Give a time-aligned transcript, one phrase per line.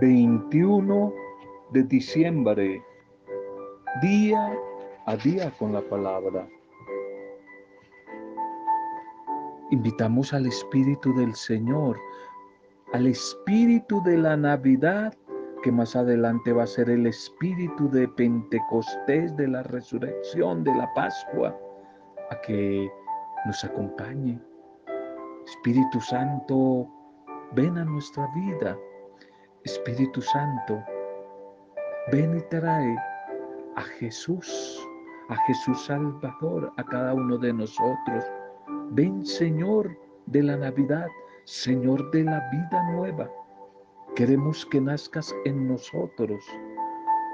[0.00, 1.12] 21
[1.72, 2.82] de diciembre,
[4.00, 4.52] día
[5.06, 6.48] a día con la palabra.
[9.70, 11.98] Invitamos al Espíritu del Señor,
[12.92, 15.12] al Espíritu de la Navidad,
[15.62, 20.92] que más adelante va a ser el Espíritu de Pentecostés, de la resurrección, de la
[20.94, 21.58] Pascua,
[22.30, 22.88] a que
[23.46, 24.40] nos acompañe.
[25.44, 26.88] Espíritu Santo,
[27.54, 28.78] ven a nuestra vida.
[29.64, 30.82] Espíritu Santo,
[32.12, 32.96] ven y trae
[33.76, 34.86] a Jesús,
[35.28, 38.24] a Jesús Salvador, a cada uno de nosotros
[38.90, 41.08] Ven Señor de la Navidad,
[41.44, 43.30] Señor de la vida nueva.
[44.16, 46.42] Queremos que nazcas en nosotros.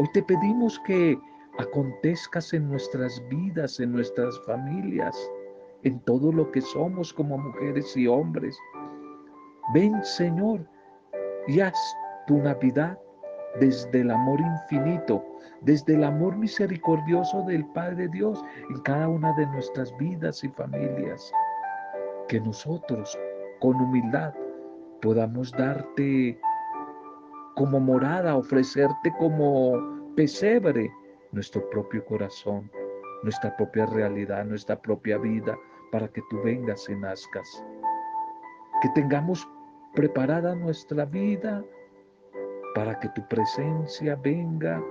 [0.00, 1.16] Hoy te pedimos que
[1.58, 5.16] acontezcas en nuestras vidas, en nuestras familias,
[5.84, 8.58] en todo lo que somos como mujeres y hombres.
[9.72, 10.66] Ven Señor
[11.46, 11.78] y haz
[12.26, 12.98] tu Navidad
[13.60, 15.24] desde el amor infinito,
[15.60, 21.32] desde el amor misericordioso del Padre Dios en cada una de nuestras vidas y familias
[22.28, 23.18] que nosotros
[23.60, 24.34] con humildad
[25.00, 26.38] podamos darte
[27.54, 29.74] como morada, ofrecerte como
[30.16, 30.90] pesebre
[31.32, 32.70] nuestro propio corazón,
[33.22, 35.56] nuestra propia realidad, nuestra propia vida,
[35.92, 37.64] para que tú vengas y nazcas.
[38.82, 39.46] Que tengamos
[39.94, 41.62] preparada nuestra vida
[42.74, 44.82] para que tu presencia venga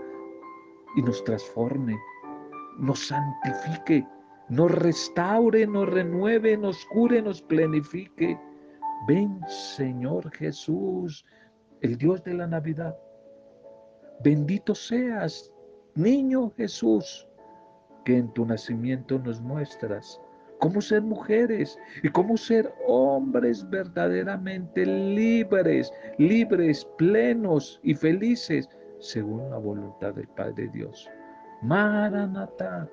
[0.95, 1.97] y nos transforme,
[2.77, 4.07] nos santifique,
[4.49, 8.39] nos restaure, nos renueve, nos cure, nos plenifique.
[9.07, 11.25] Ven, Señor Jesús,
[11.81, 12.97] el Dios de la Navidad.
[14.23, 15.51] Bendito seas,
[15.95, 17.27] niño Jesús,
[18.05, 20.21] que en tu nacimiento nos muestras
[20.64, 28.69] cómo ser mujeres y cómo ser hombres verdaderamente libres, libres, plenos y felices,
[29.02, 31.09] según la voluntad del Padre Dios.
[31.63, 32.90] Maranatha.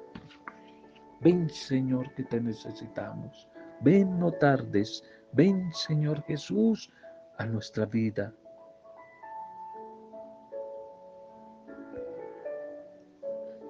[1.20, 3.48] Ven Señor que te necesitamos.
[3.82, 5.04] Ven no tardes.
[5.30, 6.92] Ven Señor Jesús
[7.38, 8.34] a nuestra vida.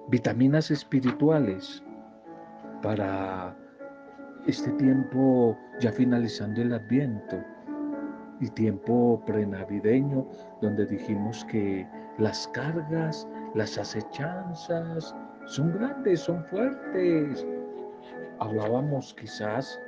[0.09, 1.83] Vitaminas espirituales
[2.81, 3.55] para
[4.47, 7.37] este tiempo ya finalizando el adviento
[8.39, 10.27] y tiempo prenavideño
[10.61, 11.87] donde dijimos que
[12.17, 15.15] las cargas, las acechanzas,
[15.45, 17.45] son grandes, son fuertes.
[18.39, 19.79] Hablábamos quizás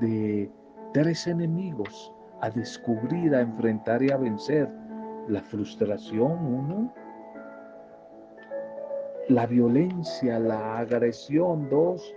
[0.00, 0.50] de
[0.92, 4.70] tres enemigos a descubrir, a enfrentar y a vencer.
[5.28, 6.94] La frustración, uno.
[9.28, 12.14] La violencia, la agresión, dos.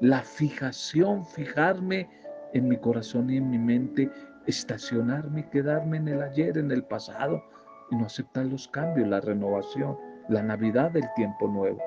[0.00, 2.08] La fijación, fijarme
[2.52, 4.10] en mi corazón y en mi mente,
[4.46, 7.42] estacionarme, quedarme en el ayer, en el pasado
[7.90, 9.96] y no aceptar los cambios, la renovación
[10.28, 11.78] la Navidad del tiempo nuevo.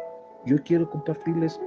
[0.45, 1.59] Yo quiero compartirles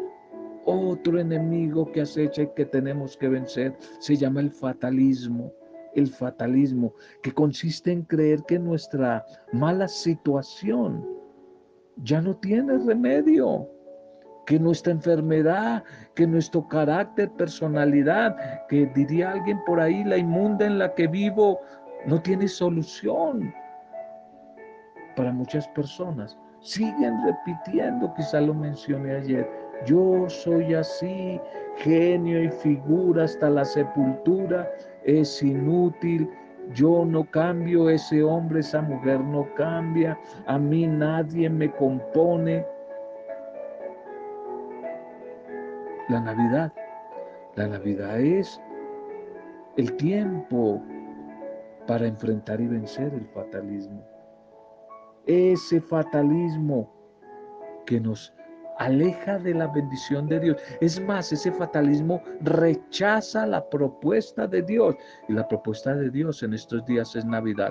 [0.65, 3.77] otro enemigo que acecha y que tenemos que vencer.
[3.99, 5.53] Se llama el fatalismo.
[5.93, 11.05] El fatalismo, que consiste en creer que nuestra mala situación
[11.97, 13.69] ya no tiene remedio,
[14.47, 15.85] que nuestra enfermedad,
[16.15, 18.37] que nuestro carácter, personalidad,
[18.69, 21.61] que diría alguien por ahí, la inmunda en la que vivo,
[22.07, 23.53] no tiene solución
[25.17, 29.51] para muchas personas siguen repitiendo, quizá lo mencioné ayer,
[29.87, 31.41] yo soy así,
[31.77, 34.71] genio y figura hasta la sepultura,
[35.05, 36.29] es inútil,
[36.75, 42.65] yo no cambio, ese hombre, esa mujer no cambia, a mí nadie me compone.
[46.11, 46.73] La Navidad,
[47.57, 48.61] la Navidad es
[49.77, 50.83] el tiempo
[51.87, 54.05] para enfrentar y vencer el fatalismo
[55.27, 56.91] ese fatalismo
[57.87, 58.33] que nos
[58.79, 60.57] aleja de la bendición de Dios.
[60.81, 64.97] Es más, ese fatalismo rechaza la propuesta de Dios.
[65.29, 67.71] Y la propuesta de Dios en estos días es Navidad.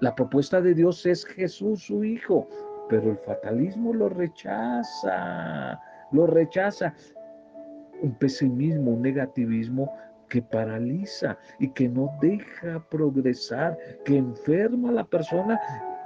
[0.00, 2.48] La propuesta de Dios es Jesús, su Hijo.
[2.88, 5.80] Pero el fatalismo lo rechaza,
[6.12, 6.94] lo rechaza.
[8.02, 9.92] Un pesimismo, un negativismo
[10.28, 15.60] que paraliza y que no deja progresar, que enferma a la persona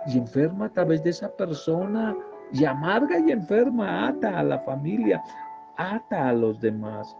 [0.06, 2.16] y enferma a través de esa persona
[2.52, 5.22] y amarga y enferma, ata a la familia,
[5.76, 7.16] ata a los demás.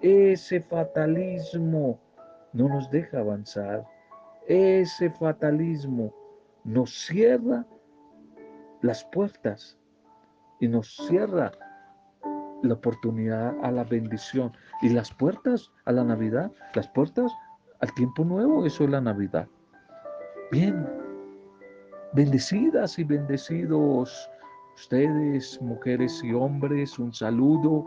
[0.00, 1.98] Ese fatalismo
[2.52, 3.84] no nos deja avanzar.
[4.46, 6.12] Ese fatalismo
[6.64, 7.64] nos cierra
[8.80, 9.78] las puertas
[10.60, 11.52] y nos cierra
[12.62, 17.32] la oportunidad a la bendición y las puertas a la Navidad, las puertas
[17.80, 19.48] al tiempo nuevo, eso es la Navidad.
[20.50, 20.86] Bien,
[22.14, 24.30] Bendecidas y bendecidos
[24.76, 27.86] ustedes, mujeres y hombres, un saludo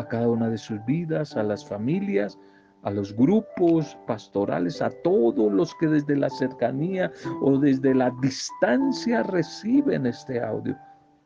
[0.00, 2.36] a cada una de sus vidas, a las familias,
[2.82, 9.22] a los grupos pastorales, a todos los que desde la cercanía o desde la distancia
[9.22, 10.76] reciben este audio.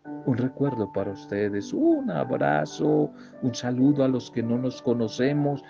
[0.05, 3.11] Un recuerdo para ustedes, un abrazo,
[3.43, 5.63] un saludo a los que no nos conocemos,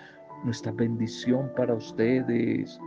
[0.43, 2.79] nuestra bendición para ustedes,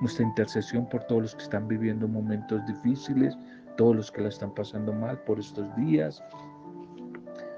[0.00, 3.36] nuestra intercesión por todos los que están viviendo momentos difíciles,
[3.76, 6.22] todos los que la están pasando mal por estos días.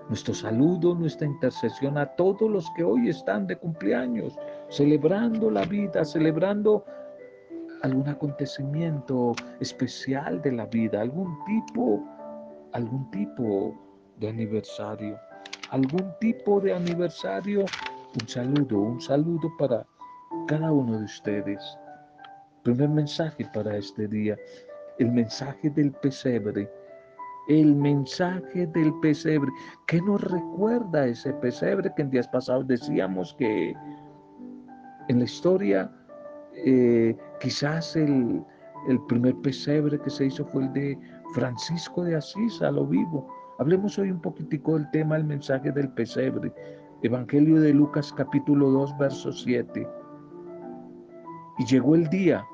[0.09, 4.39] Nuestro saludo, nuestra intercesión a todos los que hoy están de cumpleaños,
[4.69, 6.85] celebrando la vida, celebrando
[7.83, 12.03] algún acontecimiento especial de la vida, algún tipo,
[12.73, 13.75] algún tipo
[14.19, 15.19] de aniversario,
[15.70, 17.65] algún tipo de aniversario.
[18.20, 19.87] Un saludo, un saludo para
[20.47, 21.79] cada uno de ustedes.
[22.62, 24.37] Primer mensaje para este día,
[24.99, 26.70] el mensaje del pesebre
[27.49, 29.50] el mensaje del pesebre.
[29.87, 33.75] ¿Qué nos recuerda ese pesebre que en días pasados decíamos que
[35.09, 35.91] en la historia
[36.55, 38.44] eh, quizás el,
[38.88, 40.99] el primer pesebre que se hizo fue el de
[41.33, 43.29] Francisco de Asís a lo vivo?
[43.59, 46.53] Hablemos hoy un poquitico del tema, el mensaje del pesebre.
[47.03, 49.87] Evangelio de Lucas capítulo 2, verso 7.
[51.59, 52.45] Y llegó el día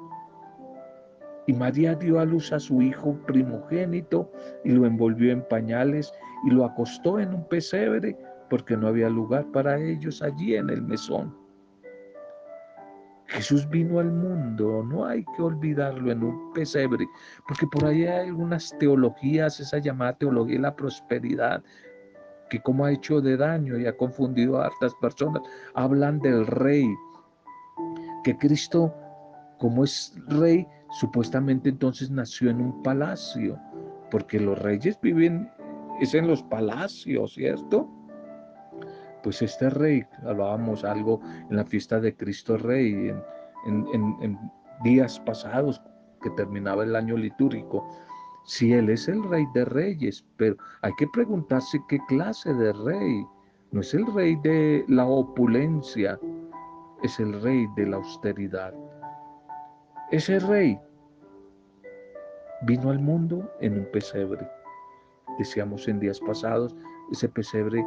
[1.47, 4.31] y María dio a luz a su hijo primogénito
[4.65, 6.12] y lo envolvió en pañales
[6.47, 8.17] y lo acostó en un pesebre
[8.50, 11.44] porque no había lugar para ellos allí en el mesón.
[13.34, 17.06] Jesús vino al mundo, no hay que olvidarlo en un pesebre,
[17.46, 21.62] porque por ahí hay algunas teologías, esa llamada teología de la prosperidad,
[22.48, 25.42] que como ha hecho de daño y ha confundido a hartas personas,
[25.75, 26.86] hablan del rey,
[28.22, 28.94] que Cristo,
[29.58, 33.58] como es rey, Supuestamente entonces nació en un palacio,
[34.12, 35.50] porque los reyes viven
[36.00, 37.88] es en los palacios, ¿cierto?
[39.25, 41.19] Pues este rey, hablábamos algo
[41.49, 43.11] en la fiesta de Cristo Rey,
[43.65, 44.38] en,
[44.82, 45.81] días pasados
[46.21, 47.88] que terminaba el año litúrgico,
[48.44, 53.26] si Él es el rey de reyes, pero hay que preguntarse qué clase de rey.
[53.73, 56.21] No es el rey de la opulencia,
[57.03, 58.75] es el rey de la austeridad.
[60.11, 60.79] Ese rey
[62.67, 64.47] vino al mundo en un pesebre.
[65.38, 66.76] Decíamos en días pasados,
[67.11, 67.82] ese pesebre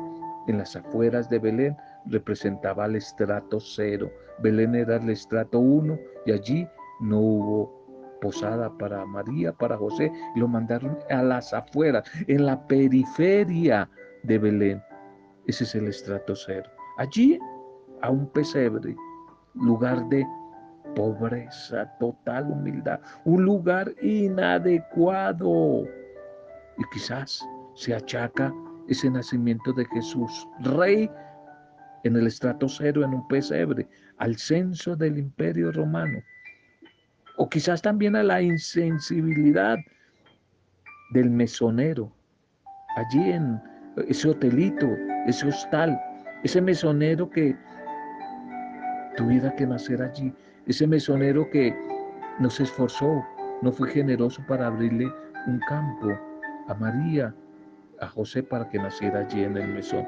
[0.47, 4.11] en las afueras de Belén representaba el estrato cero.
[4.39, 6.67] Belén era el estrato uno y allí
[6.99, 7.77] no hubo
[8.21, 13.89] posada para María, para José, y lo mandaron a las afueras, en la periferia
[14.23, 14.83] de Belén.
[15.45, 16.69] Ese es el estrato cero.
[16.97, 17.39] Allí,
[18.01, 18.95] a un pesebre,
[19.53, 20.25] lugar de
[20.95, 25.83] pobreza, total humildad, un lugar inadecuado.
[26.77, 28.53] Y quizás se achaca
[28.87, 31.09] ese nacimiento de Jesús, rey
[32.03, 33.87] en el estrato cero, en un pesebre,
[34.17, 36.19] al censo del imperio romano.
[37.37, 39.77] O quizás también a la insensibilidad
[41.11, 42.11] del mesonero,
[42.95, 43.61] allí en
[44.07, 44.87] ese hotelito,
[45.27, 45.99] ese hostal,
[46.43, 47.55] ese mesonero que
[49.17, 50.33] tuviera que nacer allí
[50.67, 51.73] ese mesonero que
[52.39, 53.25] no se esforzó,
[53.61, 55.11] no fue generoso para abrirle
[55.47, 56.09] un campo
[56.67, 57.33] a María,
[58.01, 60.05] a José para que naciera allí en el mesón.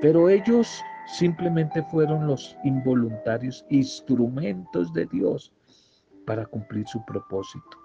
[0.00, 5.52] Pero ellos simplemente fueron los involuntarios instrumentos de Dios
[6.26, 7.78] para cumplir su propósito.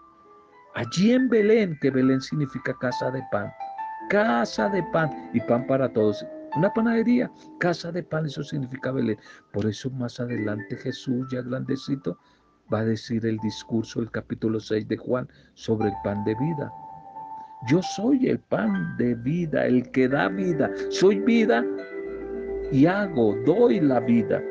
[0.75, 3.51] Allí en Belén, que Belén significa casa de pan,
[4.10, 6.25] casa de pan y pan para todos.
[6.56, 9.18] Una panadería, casa de pan, eso significa Belén.
[9.51, 12.18] Por eso más adelante Jesús, ya grandecito,
[12.74, 16.72] va a decir el discurso del capítulo 6 de Juan sobre el pan de vida.
[17.67, 20.69] Yo soy el pan de vida, el que da vida.
[20.89, 21.65] Soy vida
[22.72, 24.41] y hago, doy la vida.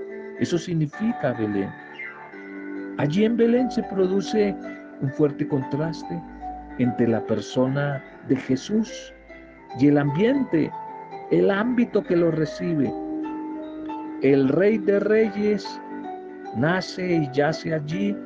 [0.40, 1.70] Eso significa Belén.
[2.98, 4.54] Allí en Belén se produce
[5.00, 6.20] un fuerte contraste
[6.78, 9.12] entre la persona de Jesús
[9.78, 10.70] y el ambiente
[11.30, 12.92] el ámbito que lo recibe.
[14.22, 15.80] El rey de reyes
[16.56, 18.16] nace y yace allí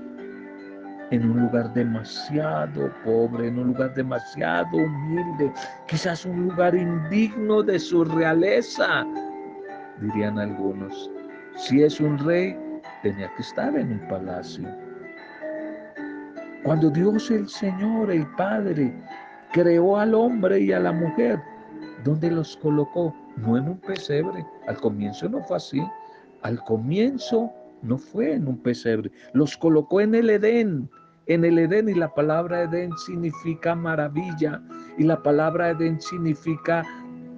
[1.10, 5.52] en un lugar demasiado pobre, en un lugar demasiado humilde,
[5.86, 9.06] quizás un lugar indigno de su realeza,
[10.00, 11.10] dirían algunos.
[11.56, 12.56] Si es un rey,
[13.02, 14.68] tenía que estar en un palacio.
[16.62, 18.92] Cuando Dios el Señor, el Padre,
[19.52, 21.40] creó al hombre y a la mujer,
[22.04, 23.14] ¿Dónde los colocó?
[23.36, 24.46] No en un pesebre.
[24.66, 25.82] Al comienzo no fue así.
[26.42, 29.10] Al comienzo no fue en un pesebre.
[29.32, 30.88] Los colocó en el Edén,
[31.28, 34.60] en el Edén y la palabra Edén significa maravilla
[34.96, 36.82] y la palabra Edén significa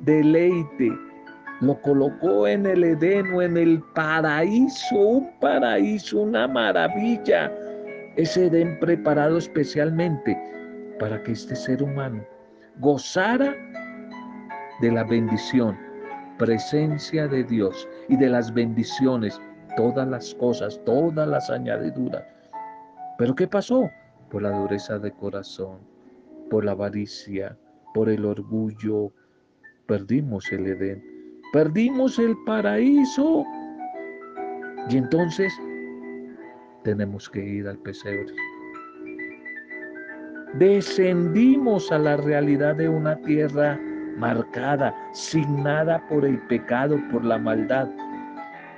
[0.05, 0.97] deleite.
[1.61, 7.53] Lo colocó en el Edén o en el paraíso, un paraíso, una maravilla.
[8.17, 10.39] Ese Edén preparado especialmente
[10.99, 12.25] para que este ser humano
[12.79, 13.55] gozara
[14.81, 15.77] de la bendición,
[16.39, 19.41] presencia de Dios y de las bendiciones,
[19.77, 22.23] todas las cosas, todas las añadiduras.
[23.21, 23.91] Pero ¿qué pasó?
[24.31, 25.81] Por la dureza de corazón,
[26.49, 27.55] por la avaricia,
[27.93, 29.13] por el orgullo,
[29.87, 31.05] perdimos el Edén,
[31.53, 33.45] perdimos el paraíso.
[34.89, 35.53] Y entonces
[36.83, 38.33] tenemos que ir al pesebre.
[40.55, 43.79] Descendimos a la realidad de una tierra
[44.17, 47.87] marcada, signada por el pecado, por la maldad.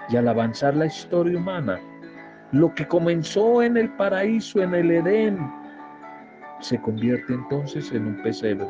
[0.08, 1.80] Y al avanzar la historia humana,
[2.52, 5.38] lo que comenzó en el paraíso, en el Edén,
[6.60, 8.68] se convierte entonces en un pesebre.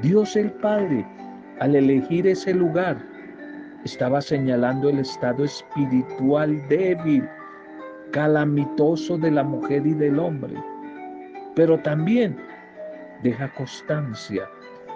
[0.00, 1.06] Dios el Padre,
[1.60, 2.96] al elegir ese lugar,
[3.84, 7.28] estaba señalando el estado espiritual débil,
[8.12, 10.54] calamitoso de la mujer y del hombre,
[11.54, 12.36] pero también
[13.22, 14.48] deja constancia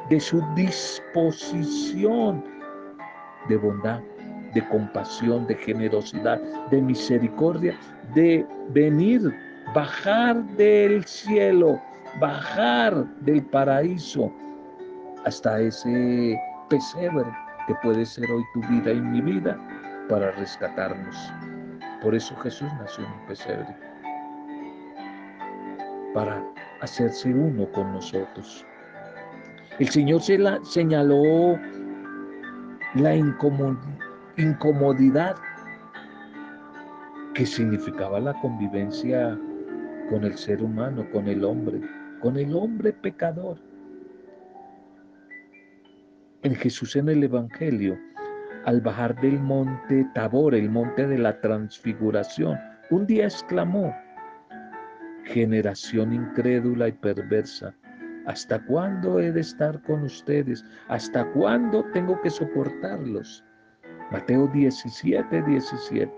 [0.08, 2.44] de su disposición
[3.48, 4.00] de bondad,
[4.56, 7.78] de compasión, de generosidad, de misericordia,
[8.14, 9.20] de venir,
[9.74, 11.78] bajar del cielo,
[12.18, 14.32] bajar del paraíso
[15.26, 17.26] hasta ese pesebre
[17.66, 19.58] que puede ser hoy tu vida y mi vida
[20.08, 21.16] para rescatarnos.
[22.00, 23.76] Por eso Jesús nació en un pesebre,
[26.14, 26.42] para
[26.80, 28.64] hacerse uno con nosotros.
[29.78, 31.58] El Señor se la señaló
[32.94, 33.14] la
[34.36, 35.36] incomodidad
[37.34, 39.38] que significaba la convivencia
[40.10, 41.80] con el ser humano, con el hombre,
[42.20, 43.58] con el hombre pecador.
[46.42, 47.98] En Jesús en el Evangelio,
[48.66, 52.58] al bajar del monte Tabor, el monte de la transfiguración,
[52.90, 53.94] un día exclamó,
[55.24, 57.74] generación incrédula y perversa,
[58.26, 60.64] ¿Hasta cuándo he de estar con ustedes?
[60.88, 63.44] ¿Hasta cuándo tengo que soportarlos?
[64.12, 66.12] Mateo 17, 17.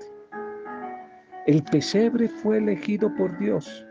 [1.46, 3.86] El pesebre fue elegido por Dios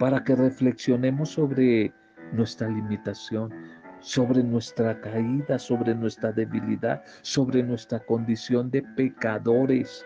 [0.00, 1.92] para que reflexionemos sobre
[2.32, 3.54] nuestra limitación,
[4.00, 10.04] sobre nuestra caída, sobre nuestra debilidad, sobre nuestra condición de pecadores,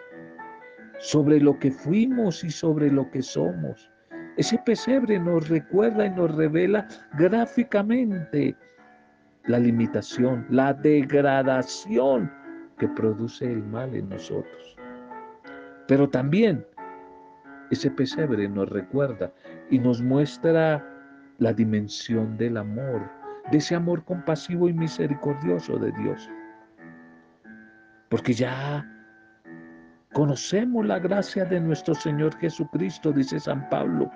[0.98, 3.90] sobre lo que fuimos y sobre lo que somos.
[4.36, 8.54] Ese pesebre nos recuerda y nos revela gráficamente
[9.46, 12.30] la limitación, la degradación
[12.80, 14.76] que produce el mal en nosotros.
[15.86, 16.66] Pero también
[17.70, 19.32] ese pesebre nos recuerda
[19.70, 20.84] y nos muestra
[21.38, 23.08] la dimensión del amor,
[23.52, 26.28] de ese amor compasivo y misericordioso de Dios.
[28.08, 28.84] Porque ya
[30.12, 34.10] Conocemos la gracia de nuestro Señor Jesucristo, dice San Pablo,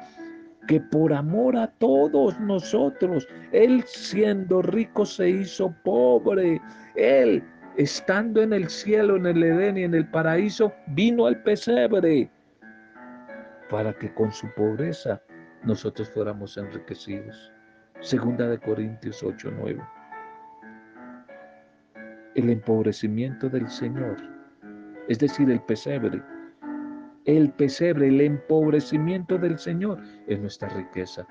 [0.67, 6.61] que por amor a todos nosotros, Él siendo rico se hizo pobre.
[6.97, 7.45] Él,
[7.77, 12.31] estando en el cielo, en el Edén y en el paraíso, vino al pesebre
[13.71, 15.21] para que con su pobreza
[15.65, 17.53] nosotros fuéramos enriquecidos.
[18.01, 19.83] Segunda de Corintios 8, 9.
[22.35, 24.35] El empobrecimiento del Señor
[25.09, 26.23] es decir, el pesebre.
[27.27, 31.27] El pesebre, el empobrecimiento del Señor es nuestra riqueza.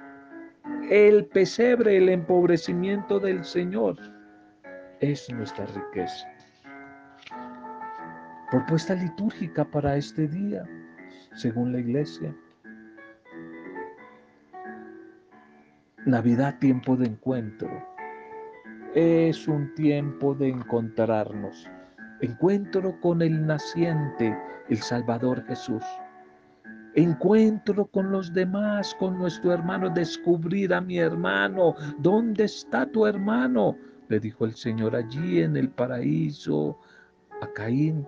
[0.89, 3.97] El pesebre, el empobrecimiento del Señor
[4.99, 6.27] es nuestra riqueza.
[8.53, 10.63] Propuesta litúrgica para este día,
[11.33, 12.35] según la iglesia.
[16.05, 17.67] Navidad, tiempo de encuentro.
[18.93, 21.67] Es un tiempo de encontrarnos
[22.21, 24.37] Encuentro con el naciente,
[24.69, 25.83] el Salvador Jesús.
[26.93, 31.73] Encuentro con los demás, con nuestro hermano, descubrir a mi hermano.
[31.97, 33.75] ¿Dónde está tu hermano?
[34.09, 36.77] Le dijo el Señor allí en el paraíso
[37.41, 38.07] a Caín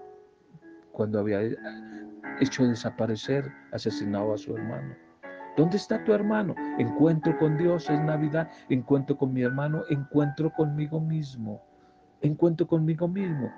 [0.95, 1.41] cuando había
[2.39, 4.95] hecho desaparecer, asesinado a su hermano.
[5.57, 6.55] ¿Dónde está tu hermano?
[6.79, 8.49] Encuentro con Dios, es Navidad.
[8.69, 11.61] Encuentro con mi hermano, encuentro conmigo mismo.
[12.21, 13.51] Encuentro conmigo mismo.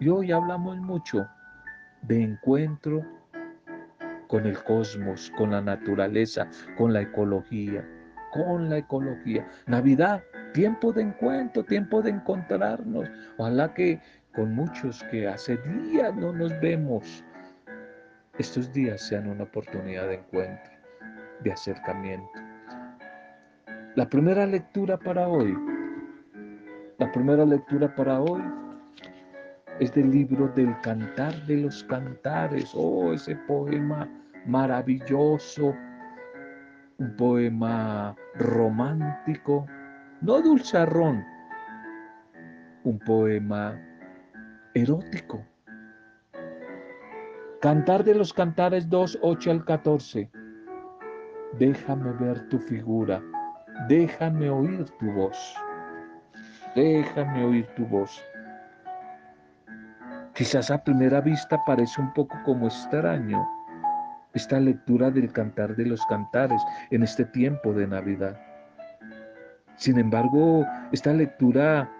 [0.00, 1.26] Y hoy hablamos mucho
[2.02, 3.02] de encuentro
[4.28, 7.86] con el cosmos, con la naturaleza, con la ecología,
[8.32, 9.46] con la ecología.
[9.66, 13.10] Navidad, tiempo de encuentro, tiempo de encontrarnos.
[13.36, 14.00] Ojalá que
[14.34, 17.24] con muchos que hace días no nos vemos,
[18.38, 20.72] estos días sean una oportunidad de encuentro.
[21.42, 22.30] de acercamiento.
[23.96, 25.58] La primera lectura para hoy,
[26.98, 28.40] la primera lectura para hoy
[29.80, 32.70] es del libro del Cantar de los Cantares.
[32.74, 34.08] Oh, ese poema
[34.46, 35.74] maravilloso,
[36.98, 39.66] un poema romántico,
[40.20, 41.24] no dulzarrón,
[42.84, 43.76] un poema
[44.74, 45.44] erótico.
[47.60, 50.30] Cantar de los Cantares 2, 8 al 14.
[51.58, 53.22] Déjame ver tu figura,
[53.88, 55.54] déjame oír tu voz,
[56.74, 58.24] déjame oír tu voz.
[60.34, 63.46] Quizás a primera vista parece un poco como extraño
[64.32, 68.40] esta lectura del Cantar de los Cantares en este tiempo de Navidad.
[69.76, 71.90] Sin embargo, esta lectura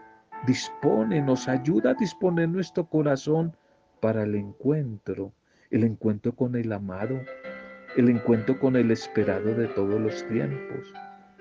[0.47, 3.55] dispone, nos ayuda a disponer nuestro corazón
[4.01, 5.33] para el encuentro,
[5.71, 7.21] el encuentro con el amado,
[7.97, 10.93] el encuentro con el esperado de todos los tiempos.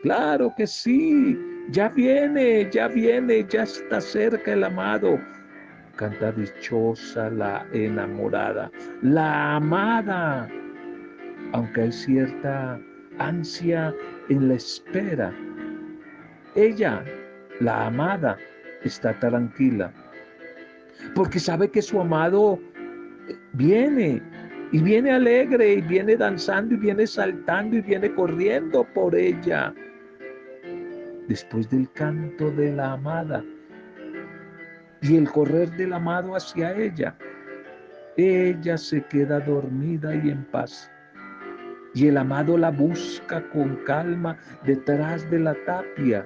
[0.02, 1.38] Claro que sí,
[1.70, 5.20] ya viene, ya viene, ya está cerca el amado.
[5.96, 10.50] Canta dichosa la enamorada, la amada,
[11.54, 12.80] aunque hay cierta
[13.20, 13.94] ansia
[14.30, 15.34] en la espera.
[16.56, 17.04] Ella,
[17.60, 18.38] la amada,
[18.84, 19.92] está tranquila,
[21.16, 22.60] porque sabe que su amado
[23.54, 24.22] viene
[24.72, 29.74] y viene alegre y viene danzando y viene saltando y viene corriendo por ella.
[31.28, 33.44] Después del canto de la amada
[35.02, 37.16] y el correr del amado hacia ella,
[38.18, 40.90] ella se queda dormida y en paz.
[41.94, 46.26] Y el amado la busca con calma detrás de la tapia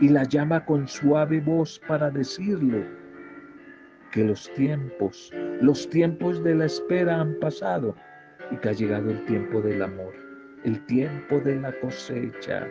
[0.00, 2.84] y la llama con suave voz para decirle
[4.10, 7.94] que los tiempos, los tiempos de la espera han pasado
[8.50, 10.12] y que ha llegado el tiempo del amor,
[10.64, 12.66] el tiempo de la cosecha.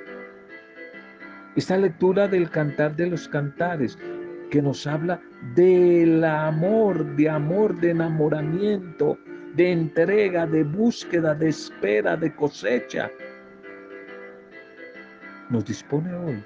[1.55, 3.97] Esta lectura del cantar de los cantares
[4.49, 5.21] que nos habla
[5.55, 9.17] del amor, de amor, de enamoramiento,
[9.55, 13.09] de entrega, de búsqueda, de espera, de cosecha,
[15.49, 16.43] nos dispone hoy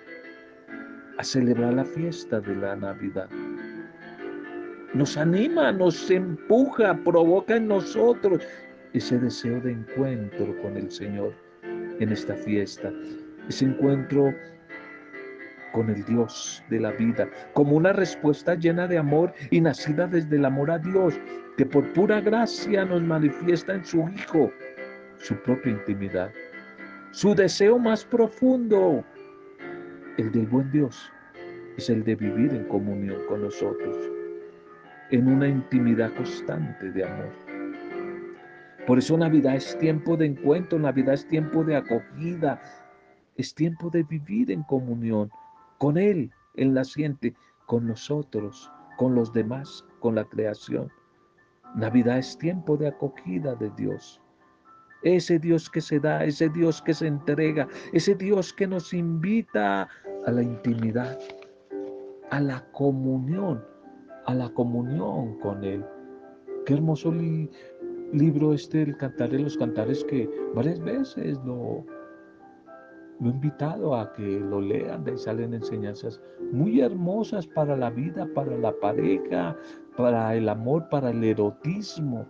[1.23, 3.29] celebrar la fiesta de la Navidad.
[4.93, 8.43] Nos anima, nos empuja, provoca en nosotros
[8.93, 11.33] ese deseo de encuentro con el Señor
[11.99, 12.91] en esta fiesta,
[13.49, 14.33] ese encuentro
[15.71, 20.35] con el Dios de la vida, como una respuesta llena de amor y nacida desde
[20.35, 21.19] el amor a Dios,
[21.57, 24.51] que por pura gracia nos manifiesta en su Hijo
[25.17, 26.31] su propia intimidad,
[27.11, 29.03] su deseo más profundo
[30.17, 31.11] el del buen Dios
[31.77, 33.97] es el de vivir en comunión con nosotros,
[35.09, 37.31] en una intimidad constante de amor.
[38.85, 42.61] Por eso Navidad es tiempo de encuentro, Navidad es tiempo de acogida,
[43.37, 45.31] es tiempo de vivir en comunión
[45.79, 47.33] con Él, el naciente,
[47.65, 50.91] con nosotros, con los demás, con la creación.
[51.75, 54.21] Navidad es tiempo de acogida de Dios.
[55.03, 59.89] Ese Dios que se da, ese Dios que se entrega, ese Dios que nos invita
[60.25, 61.19] a la intimidad,
[62.31, 63.63] a la comunión,
[64.25, 65.85] a la comunión con Él.
[66.65, 67.13] Qué hermoso
[68.13, 71.85] libro este, el Cantar de los Cantares, que varias veces lo,
[73.19, 77.89] lo he invitado a que lo lean, de ahí salen enseñanzas muy hermosas para la
[77.89, 79.57] vida, para la pareja,
[79.97, 82.27] para el amor, para el erotismo.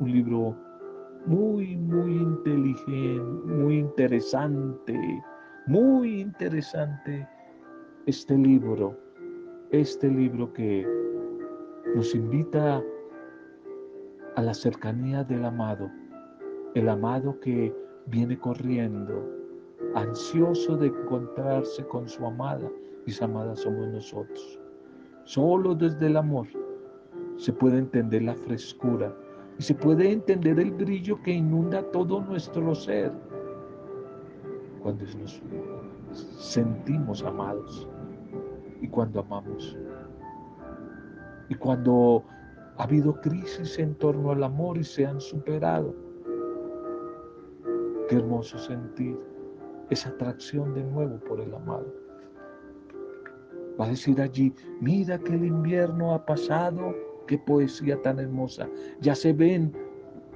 [0.00, 0.56] Un libro
[1.26, 5.22] muy, muy inteligente, muy interesante,
[5.66, 7.28] muy interesante
[8.06, 8.96] este libro,
[9.70, 10.86] este libro que
[11.94, 12.82] nos invita
[14.36, 15.90] a la cercanía del amado,
[16.74, 17.74] el amado que
[18.06, 19.28] viene corriendo,
[19.94, 22.70] ansioso de encontrarse con su amada,
[23.06, 24.60] y su amada somos nosotros.
[25.24, 26.46] Solo desde el amor
[27.36, 29.14] se puede entender la frescura
[29.60, 33.12] y se puede entender el brillo que inunda todo nuestro ser
[34.82, 35.42] cuando nos
[36.38, 37.86] sentimos amados
[38.80, 39.76] y cuando amamos.
[41.50, 42.24] Y cuando
[42.78, 45.94] ha habido crisis en torno al amor y se han superado.
[48.08, 49.20] Qué hermoso sentir
[49.90, 51.94] esa atracción de nuevo por el amado.
[53.78, 56.94] Va a decir allí, mira que el invierno ha pasado,
[57.30, 58.68] qué poesía tan hermosa.
[59.00, 59.72] Ya se ven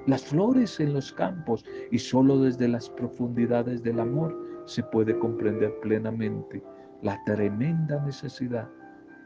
[0.07, 4.33] las flores en los campos y solo desde las profundidades del amor
[4.65, 6.63] se puede comprender plenamente
[7.03, 8.71] la tremenda necesidad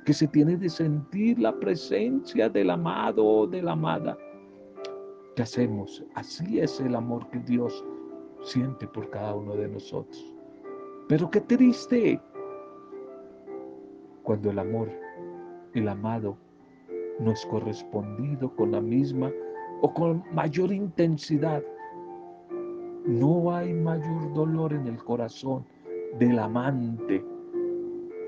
[0.07, 4.16] que se tiene de sentir la presencia del amado o de la amada.
[5.37, 6.02] ¿Qué hacemos?
[6.14, 7.85] Así es el amor que Dios
[8.40, 10.35] siente por cada uno de nosotros.
[11.07, 12.18] Pero qué triste
[14.22, 14.90] cuando el amor,
[15.74, 16.38] el amado,
[17.18, 19.31] no es correspondido con la misma
[19.81, 21.62] o con mayor intensidad.
[23.04, 25.64] No hay mayor dolor en el corazón
[26.18, 27.24] del amante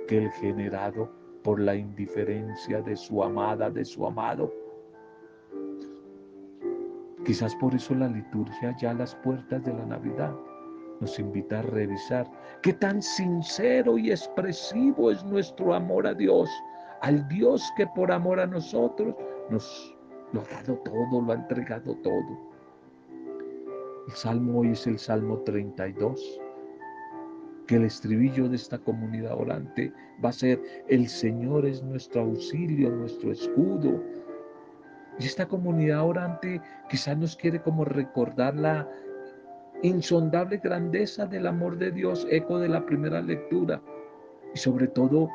[0.08, 1.10] que el generado
[1.42, 4.52] por la indiferencia de su amada, de su amado.
[7.24, 10.34] Quizás por eso la liturgia ya a las puertas de la Navidad
[11.00, 12.30] nos invita a revisar
[12.62, 16.50] qué tan sincero y expresivo es nuestro amor a Dios,
[17.00, 19.14] al Dios que por amor a nosotros
[19.50, 19.96] nos
[20.32, 22.50] lo ha dado todo, lo ha entregado todo.
[24.06, 26.40] El salmo hoy es el Salmo 32,
[27.66, 29.92] que el estribillo de esta comunidad orante
[30.24, 34.02] va a ser, el Señor es nuestro auxilio, nuestro escudo.
[35.18, 38.88] Y esta comunidad orante quizás nos quiere como recordar la
[39.82, 43.80] insondable grandeza del amor de Dios, eco de la primera lectura,
[44.54, 45.28] y sobre todo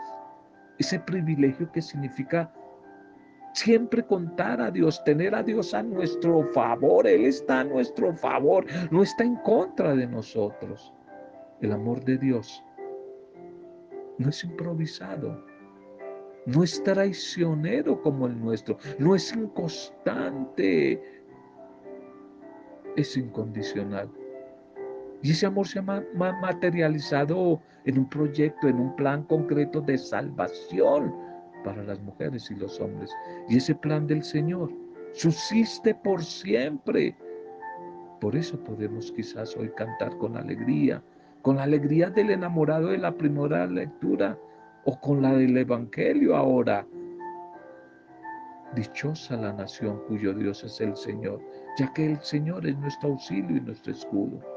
[0.78, 2.52] ese privilegio que significa
[3.54, 7.08] siempre contar a Dios, tener a Dios a nuestro favor.
[7.08, 10.94] Él está a nuestro favor, no está en contra de nosotros.
[11.62, 12.64] El amor de Dios
[14.18, 15.44] no es improvisado,
[16.46, 21.02] no es traicionero como el nuestro, no es inconstante,
[22.96, 24.10] es incondicional.
[25.26, 31.12] Y ese amor se ha materializado en un proyecto, en un plan concreto de salvación
[31.64, 33.10] para las mujeres y los hombres.
[33.50, 34.72] Y ese plan del Señor
[35.14, 37.18] subsiste por siempre.
[38.22, 41.02] Por eso podemos quizás hoy cantar con alegría,
[41.42, 44.38] con la alegría del enamorado de la primera lectura
[44.84, 46.86] o con la del Evangelio ahora.
[48.76, 51.42] Dichosa la nación cuyo Dios es el Señor,
[51.80, 54.55] ya que el Señor es nuestro auxilio y nuestro escudo.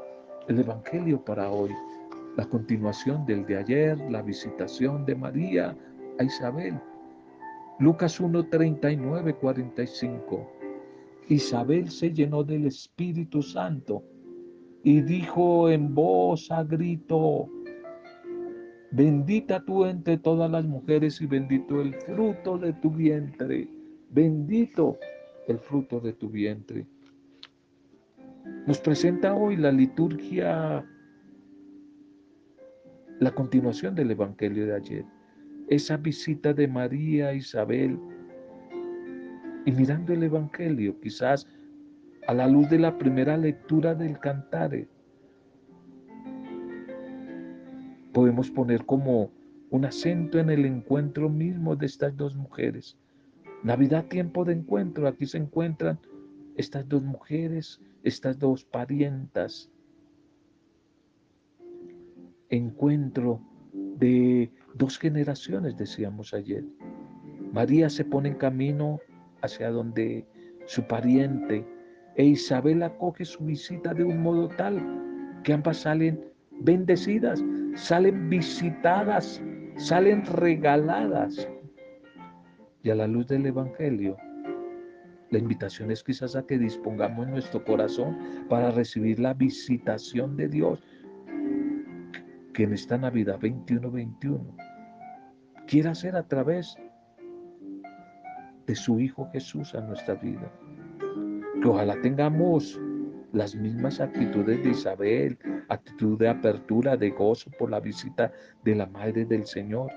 [0.49, 1.69] El Evangelio para hoy,
[2.35, 5.77] la continuación del de ayer, la visitación de María
[6.17, 6.73] a Isabel,
[7.77, 10.51] Lucas 1, 39, 45.
[11.27, 14.03] Isabel se llenó del Espíritu Santo
[14.83, 17.47] y dijo en voz a grito,
[18.89, 23.69] bendita tú entre todas las mujeres y bendito el fruto de tu vientre,
[24.09, 24.97] bendito
[25.47, 26.87] el fruto de tu vientre.
[28.67, 30.85] Nos presenta hoy la liturgia,
[33.19, 35.05] la continuación del Evangelio de ayer
[35.69, 37.99] esa visita de María Isabel
[39.65, 41.47] y mirando el Evangelio, quizás
[42.27, 44.87] a la luz de la primera lectura del Cantare,
[48.13, 49.31] podemos poner como
[49.69, 52.97] un acento en el encuentro mismo de estas dos mujeres.
[53.63, 55.99] Navidad, tiempo de encuentro, aquí se encuentran
[56.55, 59.69] estas dos mujeres, estas dos parientas.
[62.49, 63.41] Encuentro
[63.73, 66.63] de dos generaciones, decíamos ayer.
[67.51, 68.99] María se pone en camino
[69.41, 70.25] hacia donde
[70.65, 71.65] su pariente
[72.15, 74.81] e Isabel acoge su visita de un modo tal
[75.43, 76.23] que ambas salen
[76.61, 77.43] bendecidas,
[77.75, 79.41] salen visitadas,
[79.77, 81.47] salen regaladas.
[82.83, 84.17] Y a la luz del Evangelio,
[85.31, 88.17] la invitación es quizás a que dispongamos nuestro corazón
[88.49, 90.79] para recibir la visitación de Dios
[92.53, 94.41] que en esta Navidad 21-21
[95.67, 96.75] quiere hacer a través
[98.65, 100.51] de su Hijo Jesús a nuestra vida.
[101.61, 102.79] Que ojalá tengamos
[103.33, 105.37] las mismas actitudes de Isabel,
[105.69, 108.31] actitud de apertura, de gozo por la visita
[108.63, 109.91] de la Madre del Señor.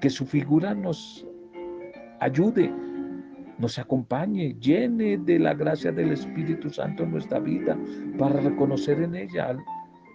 [0.00, 1.26] Que su figura nos
[2.20, 2.72] ayude,
[3.58, 7.76] nos acompañe, llene de la gracia del Espíritu Santo nuestra vida
[8.18, 9.56] para reconocer en ella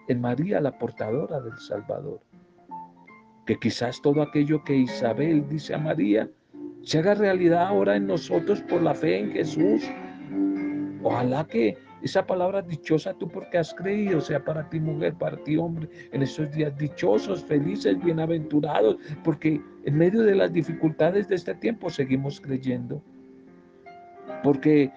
[0.08, 2.20] en María la portadora del Salvador.
[3.46, 6.30] Que quizás todo aquello que Isabel dice a María
[6.82, 9.82] se haga realidad ahora en nosotros por la fe en Jesús.
[11.02, 15.56] Ojalá que esa palabra dichosa tú porque has creído sea para ti mujer, para ti
[15.56, 21.54] hombre, en estos días dichosos, felices, bienaventurados, porque en medio de las dificultades de este
[21.54, 23.02] tiempo seguimos creyendo.
[24.42, 24.90] Porque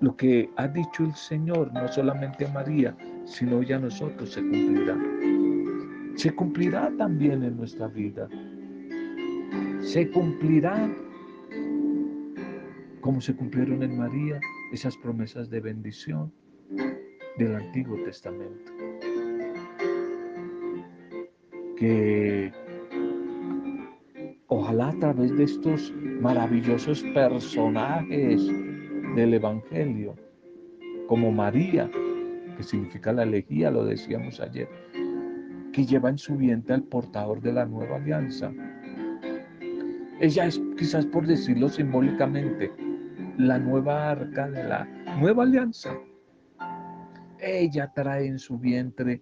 [0.00, 4.40] lo que ha dicho el Señor, no solamente a María, sino ya a nosotros se
[4.40, 4.98] cumplirá.
[6.16, 8.28] Se cumplirá también en nuestra vida.
[9.80, 10.88] Se cumplirá
[13.00, 14.40] como se cumplieron en María
[14.72, 16.32] esas promesas de bendición
[17.38, 18.72] del Antiguo Testamento.
[21.76, 22.52] Que
[24.70, 28.46] ojalá a través de estos maravillosos personajes
[29.16, 30.14] del Evangelio,
[31.08, 31.90] como María,
[32.56, 34.68] que significa la elegía, lo decíamos ayer,
[35.72, 38.52] que lleva en su vientre al portador de la nueva alianza.
[40.20, 42.70] Ella es, quizás por decirlo simbólicamente,
[43.38, 44.84] la nueva arca de la
[45.18, 45.98] nueva alianza.
[47.40, 49.20] Ella trae en su vientre,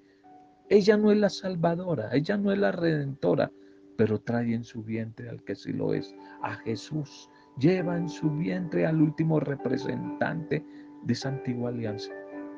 [0.69, 3.51] ella no es la salvadora, ella no es la redentora,
[3.99, 7.29] pero trae en su vientre al que sí lo es, a Jesús.
[7.59, 10.65] Lleva en su vientre al último representante
[11.03, 12.13] de esa antigua alianza.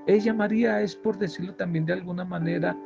[0.07, 2.76] Ella, María, es por decirlo también de alguna manera,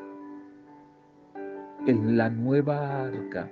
[1.88, 3.50] en la nueva arca,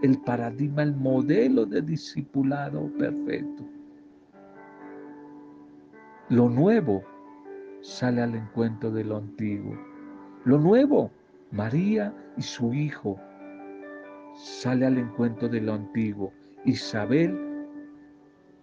[0.00, 3.64] el paradigma, el modelo de discipulado perfecto.
[6.28, 7.02] Lo nuevo
[7.80, 9.76] sale al encuentro de lo antiguo.
[10.44, 11.10] Lo nuevo,
[11.50, 13.20] María y su hijo,
[14.40, 16.32] sale al encuentro de lo antiguo.
[16.64, 17.38] Isabel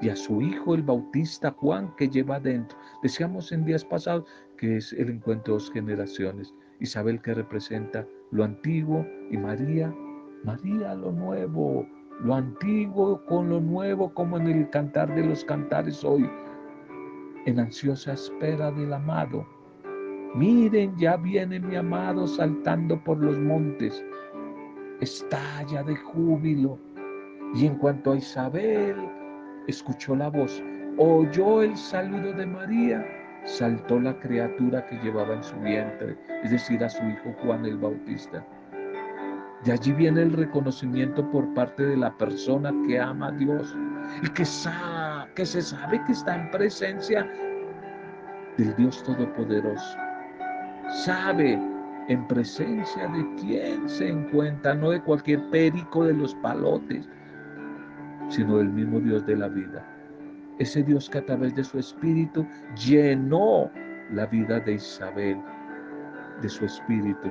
[0.02, 2.78] y a su hijo el bautista Juan que lleva adentro.
[3.04, 4.26] Decíamos en días pasados
[4.58, 6.54] que es el encuentro de dos generaciones.
[6.80, 9.94] Isabel que representa lo antiguo y María,
[10.44, 11.88] María lo nuevo,
[12.22, 16.30] lo antiguo con lo nuevo como en el cantar de los cantares hoy,
[17.46, 19.46] en ansiosa espera del amado.
[20.36, 24.04] Miren, ya viene mi amado saltando por los montes
[25.02, 26.80] estalla de júbilo.
[27.56, 28.96] Y en cuanto a Isabel,
[29.68, 30.62] escuchó la voz,
[30.98, 33.06] oyó el saludo de María,
[33.46, 37.78] saltó la criatura que llevaba en su vientre, es decir, a su hijo Juan el
[37.78, 38.46] Bautista.
[39.64, 43.76] De allí viene el reconocimiento por parte de la persona que ama a Dios
[44.22, 44.44] y que,
[45.36, 47.30] que se sabe que está en presencia
[48.58, 49.98] del Dios Todopoderoso.
[50.90, 51.60] Sabe
[52.08, 57.08] en presencia de quien se encuentra, no de cualquier perico de los palotes,
[58.30, 59.86] sino del mismo Dios de la vida.
[60.60, 63.70] Ese Dios que a través de su espíritu llenó
[64.12, 65.38] la vida de Isabel,
[66.42, 67.30] de su espíritu.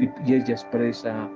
[0.00, 1.28] Y, ella expresa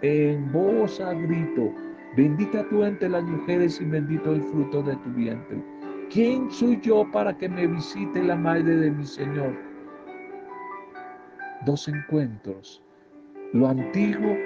[0.00, 1.74] en voz a grito,
[2.16, 5.62] bendita tú entre las mujeres y bendito el fruto de tu vientre.
[6.10, 9.67] ¿Quién soy yo para que me visite la madre de mi Señor?
[11.64, 12.82] Dos encuentros,
[13.52, 14.36] lo antiguo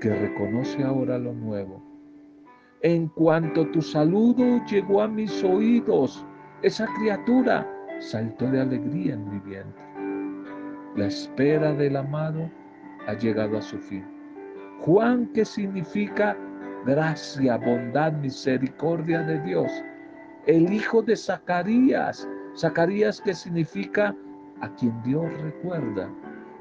[0.00, 1.82] que reconoce ahora lo nuevo.
[2.82, 6.24] En cuanto tu saludo llegó a mis oídos,
[6.62, 7.66] esa criatura
[8.00, 9.84] saltó de alegría en mi vientre.
[10.96, 12.50] La espera del amado
[13.06, 14.04] ha llegado a su fin.
[14.80, 16.36] Juan, que significa
[16.86, 19.70] gracia, bondad, misericordia de Dios.
[20.46, 24.14] El hijo de Zacarías, Zacarías que significa
[24.60, 26.08] a quien Dios recuerda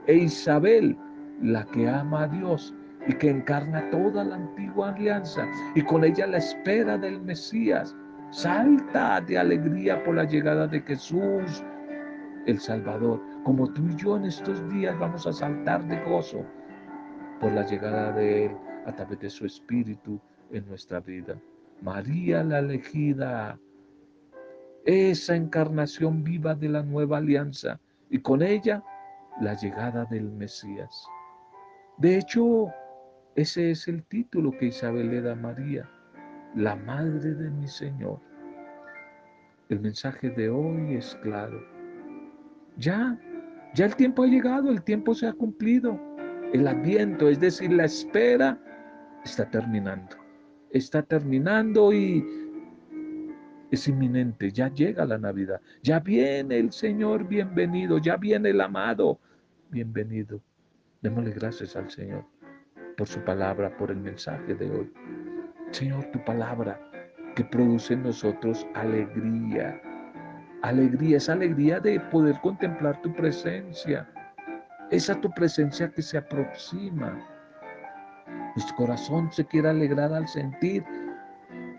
[0.08, 0.98] e Isabel,
[1.42, 2.74] la que ama a Dios
[3.08, 7.96] y que encarna toda la antigua alianza y con ella la espera del Mesías,
[8.32, 11.64] salta de alegría por la llegada de Jesús,
[12.46, 16.44] el Salvador, como tú y yo en estos días vamos a saltar de gozo
[17.40, 18.52] por la llegada de Él
[18.86, 20.20] a través de su Espíritu
[20.52, 21.38] en nuestra vida.
[21.82, 23.60] María la elegida,
[24.86, 28.82] esa encarnación viva de la nueva alianza y con ella
[29.42, 31.08] la llegada del Mesías.
[31.98, 32.68] De hecho,
[33.36, 35.90] ese es el título que Isabel le da a María,
[36.56, 38.20] la madre de mi Señor.
[39.70, 41.60] El mensaje de hoy es claro.
[42.78, 43.20] Ya,
[43.74, 46.00] ya el tiempo ha llegado, el tiempo se ha cumplido.
[46.54, 48.58] El adviento, es decir, la espera,
[49.24, 50.16] está terminando.
[50.72, 52.26] Está terminando y
[53.72, 59.20] es inminente, ya llega la Navidad, ya viene el Señor bienvenido, ya viene el amado,
[59.70, 60.42] bienvenido.
[61.02, 62.26] Démosle gracias al Señor
[62.98, 64.92] por su palabra, por el mensaje de hoy.
[65.72, 66.80] Señor, tu palabra
[67.36, 69.80] que produce en nosotros alegría.
[70.64, 74.10] Alegría, esa alegría de poder contemplar tu presencia.
[74.90, 77.20] Esa tu presencia que se aproxima.
[78.56, 80.84] Nuestro corazón se quiere alegrar al sentir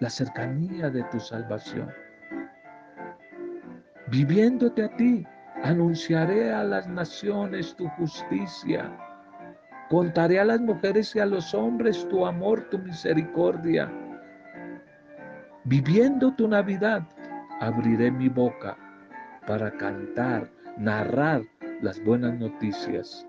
[0.01, 1.91] la cercanía de tu salvación.
[4.09, 5.27] Viviéndote a ti,
[5.65, 8.91] Anunciaré a las naciones tu justicia.
[9.91, 13.91] Contaré a las mujeres y a los hombres tu amor, tu misericordia.
[15.65, 17.03] Viviendo tu Navidad,
[17.61, 18.77] abriré mi boca
[19.47, 21.43] para cantar, narrar
[21.83, 23.28] las buenas noticias.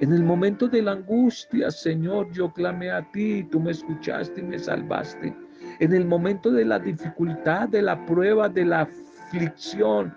[0.00, 4.44] En el momento de la angustia, Señor, yo clamé a ti, tú me escuchaste y
[4.44, 5.34] me salvaste.
[5.78, 10.14] En el momento de la dificultad, de la prueba, de la aflicción,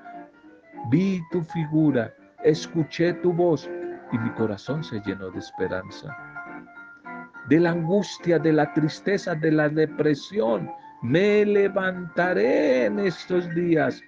[0.89, 2.13] Vi tu figura,
[2.43, 3.69] escuché tu voz
[4.11, 6.15] y mi corazón se llenó de esperanza.
[7.47, 10.69] De la angustia, de la tristeza, de la depresión,
[11.03, 14.01] Me levantaré en estos días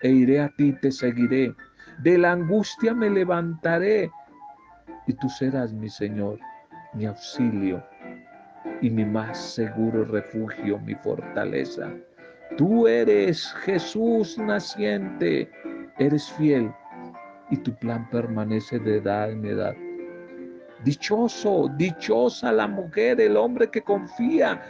[0.00, 1.54] e iré a ti, te seguiré.
[1.98, 4.10] De la angustia me levantaré
[5.10, 6.38] y tú serás mi Señor,
[6.94, 7.82] mi auxilio
[8.80, 11.90] y mi más seguro refugio, mi fortaleza.
[12.56, 15.50] Tú eres Jesús naciente,
[15.98, 16.72] eres fiel
[17.50, 19.74] y tu plan permanece de edad en edad.
[20.84, 24.62] Dichoso, dichosa la mujer, el hombre que confía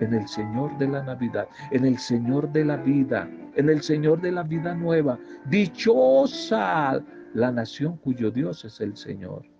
[0.00, 4.22] en el Señor de la Navidad, en el Señor de la vida, en el Señor
[4.22, 5.18] de la vida nueva.
[5.50, 6.98] Dichosa
[7.34, 9.51] la nación cuyo Dios es el Señor.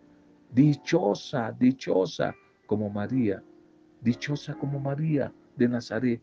[0.52, 2.34] Dichosa, dichosa
[2.66, 3.42] como María,
[4.00, 6.20] dichosa como María de Nazaret,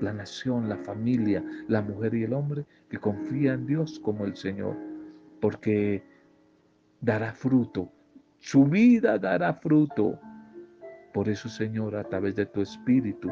[0.00, 4.36] la nación, la familia, la mujer y el hombre que confía en Dios como el
[4.36, 4.76] Señor,
[5.40, 6.04] porque
[7.00, 7.90] dará fruto
[8.42, 10.18] su vida dará fruto.
[11.14, 13.30] Por eso, Señor, a través de tu Espíritu,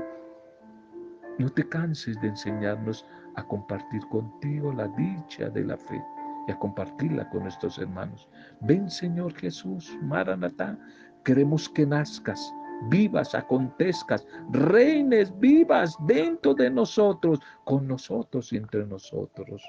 [1.37, 6.01] no te canses de enseñarnos a compartir contigo la dicha de la fe
[6.47, 8.29] y a compartirla con nuestros hermanos.
[8.61, 10.79] Ven, Señor Jesús, Maranatá,
[11.25, 12.53] queremos que nazcas,
[12.89, 19.63] vivas, acontezcas, reines vivas dentro de nosotros, con nosotros y entre nosotros.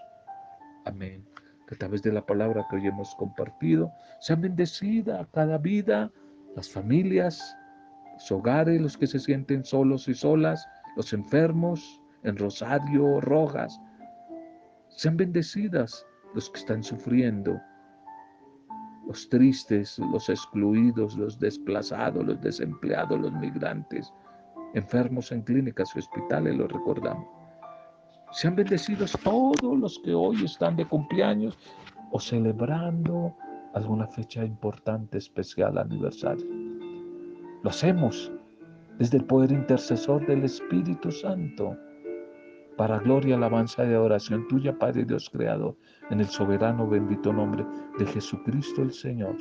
[0.86, 1.26] Amén
[1.72, 6.12] a través de la palabra que hoy hemos compartido, sea bendecida cada vida,
[6.56, 7.58] las familias,
[8.14, 13.80] los hogares, los que se sienten solos y solas, los enfermos en Rosario, Rojas.
[14.90, 17.60] Sean bendecidas los que están sufriendo,
[19.08, 24.14] los tristes, los excluidos, los desplazados, los desempleados, los migrantes,
[24.74, 27.28] enfermos en clínicas y hospitales, los recordamos.
[28.32, 31.58] Sean bendecidos todos los que hoy están de cumpleaños
[32.12, 33.36] o celebrando
[33.74, 36.46] alguna fecha importante, especial, aniversario.
[37.64, 38.32] Lo hacemos
[38.98, 41.78] desde el poder intercesor del Espíritu Santo,
[42.78, 45.76] para gloria, alabanza y adoración tuya, Padre Dios Creador,
[46.12, 47.66] en el soberano bendito nombre
[47.98, 49.36] de Jesucristo el Señor,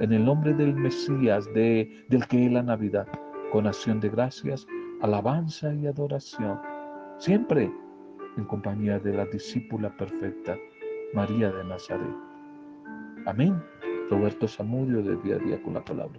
[0.00, 3.06] en el nombre del Mesías, de, del que es la Navidad,
[3.52, 4.66] con acción de gracias,
[5.02, 6.58] alabanza y adoración,
[7.18, 7.70] siempre
[8.36, 10.56] en compañía de la discípula perfecta,
[11.14, 12.16] María de Nazaret.
[13.26, 13.62] Amén.
[14.10, 16.18] Roberto Zamudio de Día a Día con la Palabra.